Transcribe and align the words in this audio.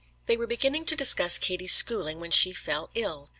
They 0.25 0.35
were 0.35 0.47
beginning 0.47 0.85
to 0.85 0.95
discuss 0.95 1.37
Katie's 1.37 1.73
schooling 1.75 2.19
when 2.19 2.31
she 2.31 2.53
fell 2.53 2.89
ill. 2.95 3.29